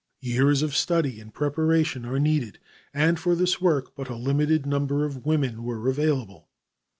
Years 0.21 0.63
of 0.63 0.75
study 0.75 1.19
and 1.19 1.31
preparation 1.31 2.07
are 2.07 2.17
needed, 2.17 2.57
and 2.91 3.19
for 3.19 3.35
this 3.35 3.61
work 3.61 3.95
but 3.95 4.09
a 4.09 4.15
limited 4.15 4.65
number 4.65 5.05
of 5.05 5.27
women 5.27 5.63
were 5.63 5.87
available. 5.87 6.47